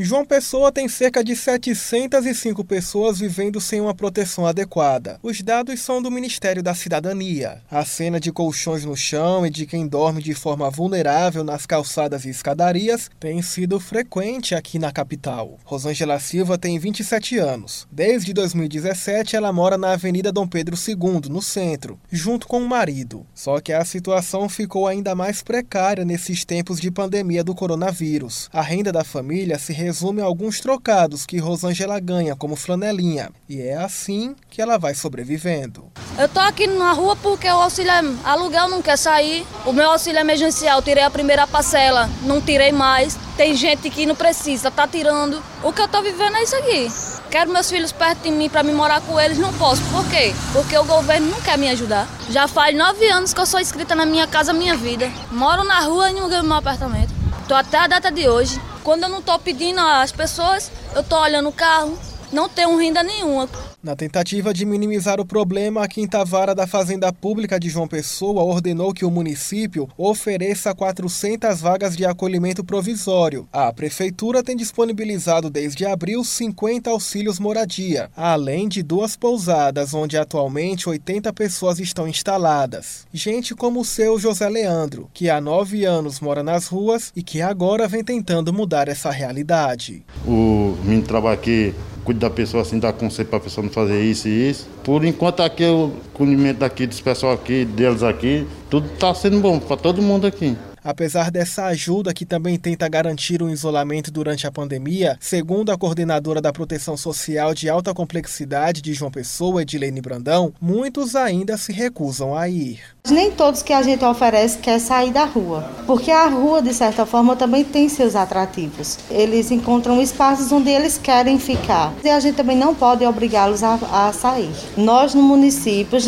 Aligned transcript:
João 0.00 0.24
Pessoa 0.24 0.70
tem 0.70 0.86
cerca 0.86 1.24
de 1.24 1.34
705 1.34 2.64
pessoas 2.64 3.18
vivendo 3.18 3.60
sem 3.60 3.80
uma 3.80 3.92
proteção 3.92 4.46
adequada. 4.46 5.18
Os 5.24 5.42
dados 5.42 5.80
são 5.80 6.00
do 6.00 6.08
Ministério 6.08 6.62
da 6.62 6.72
Cidadania. 6.72 7.60
A 7.68 7.84
cena 7.84 8.20
de 8.20 8.30
colchões 8.30 8.84
no 8.84 8.96
chão 8.96 9.44
e 9.44 9.50
de 9.50 9.66
quem 9.66 9.88
dorme 9.88 10.22
de 10.22 10.34
forma 10.34 10.70
vulnerável 10.70 11.42
nas 11.42 11.66
calçadas 11.66 12.24
e 12.24 12.30
escadarias 12.30 13.10
tem 13.18 13.42
sido 13.42 13.80
frequente 13.80 14.54
aqui 14.54 14.78
na 14.78 14.92
capital. 14.92 15.58
Rosângela 15.64 16.20
Silva 16.20 16.56
tem 16.56 16.78
27 16.78 17.36
anos. 17.36 17.84
Desde 17.90 18.32
2017, 18.32 19.34
ela 19.34 19.52
mora 19.52 19.76
na 19.76 19.94
Avenida 19.94 20.30
Dom 20.30 20.46
Pedro 20.46 20.76
II, 20.76 21.28
no 21.28 21.42
centro, 21.42 21.98
junto 22.08 22.46
com 22.46 22.60
o 22.60 22.68
marido. 22.68 23.26
Só 23.34 23.58
que 23.58 23.72
a 23.72 23.84
situação 23.84 24.48
ficou 24.48 24.86
ainda 24.86 25.16
mais 25.16 25.42
precária 25.42 26.04
nesses 26.04 26.44
tempos 26.44 26.80
de 26.80 26.88
pandemia 26.88 27.42
do 27.42 27.52
coronavírus. 27.52 28.48
A 28.52 28.62
renda 28.62 28.92
da 28.92 29.02
família 29.02 29.58
se 29.58 29.72
resume 29.88 30.20
alguns 30.20 30.60
trocados 30.60 31.24
que 31.24 31.38
Rosângela 31.38 31.98
ganha 31.98 32.36
como 32.36 32.54
flanelinha. 32.54 33.30
E 33.48 33.62
é 33.62 33.74
assim 33.74 34.36
que 34.50 34.60
ela 34.60 34.76
vai 34.76 34.94
sobrevivendo. 34.94 35.90
Eu 36.18 36.28
tô 36.28 36.40
aqui 36.40 36.66
na 36.66 36.92
rua 36.92 37.16
porque 37.16 37.48
o 37.48 37.62
auxílio 37.62 37.90
é 37.90 38.02
aluguel 38.22 38.68
não 38.68 38.82
quer 38.82 38.98
sair. 38.98 39.46
O 39.64 39.72
meu 39.72 39.90
auxílio 39.90 40.20
emergencial, 40.20 40.82
tirei 40.82 41.02
a 41.02 41.10
primeira 41.10 41.46
parcela, 41.46 42.06
não 42.22 42.38
tirei 42.38 42.70
mais. 42.70 43.16
Tem 43.34 43.54
gente 43.54 43.88
que 43.88 44.04
não 44.04 44.14
precisa, 44.14 44.70
tá 44.70 44.86
tirando. 44.86 45.42
O 45.64 45.72
que 45.72 45.80
eu 45.80 45.88
tô 45.88 46.02
vivendo 46.02 46.36
é 46.36 46.42
isso 46.42 46.56
aqui. 46.56 46.88
Quero 47.30 47.50
meus 47.50 47.70
filhos 47.70 47.90
perto 47.90 48.24
de 48.24 48.30
mim 48.30 48.50
para 48.50 48.62
me 48.62 48.72
morar 48.72 49.00
com 49.00 49.18
eles, 49.18 49.38
não 49.38 49.54
posso. 49.54 49.80
Por 49.84 50.06
quê? 50.10 50.34
Porque 50.52 50.76
o 50.76 50.84
governo 50.84 51.30
não 51.30 51.40
quer 51.40 51.56
me 51.56 51.70
ajudar. 51.70 52.06
Já 52.28 52.46
faz 52.46 52.76
nove 52.76 53.08
anos 53.08 53.32
que 53.32 53.40
eu 53.40 53.46
sou 53.46 53.58
inscrita 53.58 53.94
na 53.94 54.04
minha 54.04 54.26
casa, 54.26 54.52
minha 54.52 54.76
vida. 54.76 55.10
Moro 55.32 55.64
na 55.64 55.80
rua 55.80 56.10
e 56.10 56.14
não 56.14 56.28
ganho 56.28 56.44
meu 56.44 56.56
apartamento. 56.56 57.17
Tô 57.48 57.54
até 57.54 57.78
a 57.78 57.86
data 57.86 58.12
de 58.12 58.28
hoje. 58.28 58.60
Quando 58.84 59.04
eu 59.04 59.08
não 59.08 59.22
tô 59.22 59.38
pedindo 59.38 59.80
às 59.80 60.12
pessoas, 60.12 60.70
eu 60.94 61.02
tô 61.02 61.18
olhando 61.18 61.48
o 61.48 61.52
carro, 61.52 61.98
não 62.32 62.48
tenho 62.48 62.76
renda 62.76 63.02
nenhuma. 63.02 63.48
Na 63.82 63.94
tentativa 63.94 64.52
de 64.52 64.64
minimizar 64.64 65.20
o 65.20 65.24
problema, 65.24 65.82
a 65.82 65.88
Quinta 65.88 66.24
Vara 66.24 66.54
da 66.54 66.66
Fazenda 66.66 67.12
Pública 67.12 67.58
de 67.58 67.68
João 67.68 67.86
Pessoa 67.86 68.42
ordenou 68.42 68.92
que 68.92 69.04
o 69.04 69.10
município 69.10 69.88
ofereça 69.96 70.74
400 70.74 71.60
vagas 71.60 71.96
de 71.96 72.04
acolhimento 72.04 72.64
provisório. 72.64 73.48
A 73.52 73.72
prefeitura 73.72 74.42
tem 74.42 74.56
disponibilizado 74.56 75.48
desde 75.48 75.86
abril 75.86 76.24
50 76.24 76.90
auxílios 76.90 77.38
moradia, 77.38 78.10
além 78.16 78.68
de 78.68 78.82
duas 78.82 79.16
pousadas 79.16 79.94
onde 79.94 80.16
atualmente 80.16 80.88
80 80.88 81.32
pessoas 81.32 81.78
estão 81.78 82.08
instaladas. 82.08 83.06
Gente 83.12 83.54
como 83.54 83.80
o 83.80 83.84
seu 83.84 84.18
José 84.18 84.48
Leandro, 84.48 85.08
que 85.14 85.30
há 85.30 85.40
nove 85.40 85.84
anos 85.84 86.20
mora 86.20 86.42
nas 86.42 86.66
ruas 86.66 87.12
e 87.14 87.22
que 87.22 87.40
agora 87.40 87.88
vem 87.88 88.02
tentando 88.02 88.52
mudar 88.52 88.88
essa 88.88 89.10
realidade. 89.10 90.04
O 90.26 90.76
menino 90.82 91.02
trabalha 91.02 91.34
aqui 91.34 91.74
cuido 92.08 92.20
da 92.20 92.30
pessoa 92.30 92.62
assim, 92.62 92.78
dá 92.78 92.90
conselho 92.90 93.28
para 93.28 93.36
a 93.36 93.40
pessoa 93.42 93.62
não 93.62 93.70
fazer 93.70 94.02
isso 94.02 94.28
e 94.28 94.48
isso. 94.48 94.66
Por 94.82 95.04
enquanto 95.04 95.42
aqui 95.42 95.64
o 95.64 95.92
conhecimento 96.14 96.58
daqui, 96.58 96.86
desse 96.86 97.02
pessoal 97.02 97.34
aqui, 97.34 97.66
deles 97.66 98.02
aqui, 98.02 98.46
tudo 98.70 98.88
está 98.94 99.12
sendo 99.12 99.40
bom 99.40 99.58
para 99.58 99.76
todo 99.76 100.00
mundo 100.00 100.26
aqui. 100.26 100.56
Apesar 100.88 101.30
dessa 101.30 101.66
ajuda 101.66 102.14
que 102.14 102.24
também 102.24 102.58
tenta 102.58 102.88
garantir 102.88 103.42
o 103.42 103.50
isolamento 103.50 104.10
durante 104.10 104.46
a 104.46 104.50
pandemia, 104.50 105.18
segundo 105.20 105.70
a 105.70 105.76
coordenadora 105.76 106.40
da 106.40 106.50
Proteção 106.50 106.96
Social 106.96 107.52
de 107.52 107.68
Alta 107.68 107.92
Complexidade 107.92 108.80
de 108.80 108.94
João 108.94 109.10
Pessoa, 109.10 109.60
Edilene 109.60 110.00
Brandão, 110.00 110.50
muitos 110.58 111.14
ainda 111.14 111.58
se 111.58 111.74
recusam 111.74 112.34
a 112.34 112.48
ir. 112.48 112.80
Nem 113.10 113.30
todos 113.30 113.62
que 113.62 113.74
a 113.74 113.82
gente 113.82 114.02
oferece 114.02 114.56
quer 114.58 114.78
sair 114.78 115.12
da 115.12 115.24
rua, 115.24 115.70
porque 115.86 116.10
a 116.10 116.26
rua, 116.26 116.62
de 116.62 116.72
certa 116.72 117.04
forma, 117.04 117.36
também 117.36 117.64
tem 117.64 117.86
seus 117.90 118.16
atrativos. 118.16 118.98
Eles 119.10 119.50
encontram 119.50 120.00
espaços 120.00 120.50
onde 120.52 120.70
eles 120.70 120.96
querem 120.96 121.38
ficar 121.38 121.92
e 122.02 122.08
a 122.08 122.18
gente 122.18 122.36
também 122.36 122.56
não 122.56 122.74
pode 122.74 123.04
obrigá-los 123.04 123.62
a, 123.62 123.74
a, 123.92 124.12
sair. 124.14 124.54
Nós, 124.74 125.14
no 125.14 125.22
município, 125.22 125.98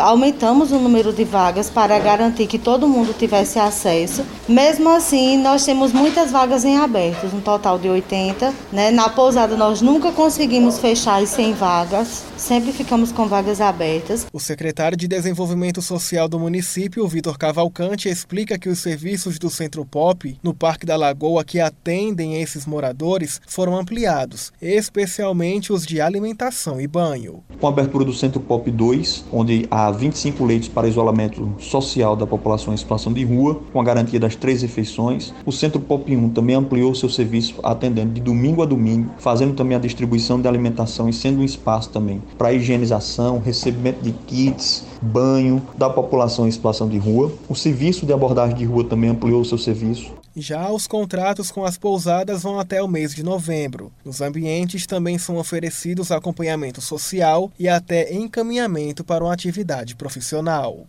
aumentamos 0.00 0.72
o 0.72 0.80
número 0.80 1.12
de 1.12 1.22
vagas 1.22 1.70
para 1.70 1.96
garantir 2.00 2.48
que 2.48 2.58
todo 2.58 2.88
mundo 2.88 3.14
tivesse 3.14 3.60
acesso. 3.60 4.15
Mesmo 4.48 4.88
assim, 4.90 5.36
nós 5.38 5.64
temos 5.64 5.92
muitas 5.92 6.30
vagas 6.30 6.64
em 6.64 6.76
abertos, 6.76 7.32
um 7.32 7.40
total 7.40 7.76
de 7.76 7.88
80. 7.88 8.54
Né? 8.72 8.92
Na 8.92 9.08
pousada, 9.08 9.56
nós 9.56 9.80
nunca 9.80 10.12
conseguimos 10.12 10.78
fechar 10.78 11.20
as 11.20 11.30
100 11.30 11.54
vagas, 11.54 12.22
sempre 12.36 12.72
ficamos 12.72 13.10
com 13.10 13.26
vagas 13.26 13.60
abertas. 13.60 14.26
O 14.32 14.38
secretário 14.38 14.96
de 14.96 15.08
Desenvolvimento 15.08 15.82
Social 15.82 16.28
do 16.28 16.36
do 16.36 16.40
município, 16.40 17.08
Vitor 17.08 17.38
Cavalcante, 17.38 18.10
explica 18.10 18.58
que 18.58 18.68
os 18.68 18.78
serviços 18.78 19.38
do 19.38 19.48
Centro 19.48 19.86
Pop 19.86 20.38
no 20.42 20.52
Parque 20.52 20.84
da 20.84 20.94
Lagoa 20.94 21.42
que 21.42 21.58
atendem 21.58 22.42
esses 22.42 22.66
moradores 22.66 23.40
foram 23.46 23.74
ampliados, 23.74 24.52
especialmente 24.60 25.72
os 25.72 25.86
de 25.86 25.98
alimentação 25.98 26.78
e 26.78 26.86
banho. 26.86 27.42
Com 27.58 27.66
a 27.66 27.70
abertura 27.70 28.04
do 28.04 28.12
Centro 28.12 28.38
Pop 28.38 28.70
2, 28.70 29.24
onde 29.32 29.66
há 29.70 29.90
25 29.90 30.44
leitos 30.44 30.68
para 30.68 30.86
isolamento 30.86 31.54
social 31.58 32.14
da 32.14 32.26
população 32.26 32.74
em 32.74 32.76
situação 32.76 33.14
de 33.14 33.24
rua, 33.24 33.62
com 33.72 33.80
a 33.80 33.84
garantia 33.96 34.20
das 34.20 34.36
três 34.36 34.60
refeições, 34.60 35.32
o 35.44 35.50
Centro 35.50 35.80
Pop 35.80 36.14
1 36.14 36.28
também 36.30 36.54
ampliou 36.54 36.94
seu 36.94 37.08
serviço 37.08 37.54
atendendo 37.62 38.12
de 38.12 38.20
domingo 38.20 38.62
a 38.62 38.66
domingo, 38.66 39.10
fazendo 39.18 39.54
também 39.54 39.76
a 39.76 39.80
distribuição 39.80 40.40
de 40.40 40.46
alimentação 40.46 41.08
e 41.08 41.12
sendo 41.12 41.40
um 41.40 41.44
espaço 41.44 41.88
também 41.88 42.22
para 42.36 42.52
higienização, 42.52 43.38
recebimento 43.38 44.02
de 44.02 44.12
kits, 44.12 44.84
banho 45.00 45.62
da 45.76 45.88
população 45.88 46.46
em 46.46 46.50
situação 46.50 46.88
de 46.88 46.98
rua. 46.98 47.32
O 47.48 47.54
serviço 47.54 48.04
de 48.04 48.12
abordagem 48.12 48.56
de 48.56 48.64
rua 48.64 48.84
também 48.84 49.10
ampliou 49.10 49.44
seu 49.44 49.56
serviço. 49.56 50.12
Já 50.38 50.70
os 50.70 50.86
contratos 50.86 51.50
com 51.50 51.64
as 51.64 51.78
pousadas 51.78 52.42
vão 52.42 52.60
até 52.60 52.82
o 52.82 52.88
mês 52.88 53.14
de 53.14 53.22
novembro. 53.22 53.90
Nos 54.04 54.20
ambientes 54.20 54.86
também 54.86 55.16
são 55.16 55.38
oferecidos 55.38 56.12
acompanhamento 56.12 56.82
social 56.82 57.50
e 57.58 57.66
até 57.66 58.12
encaminhamento 58.12 59.02
para 59.02 59.24
uma 59.24 59.32
atividade 59.32 59.96
profissional. 59.96 60.86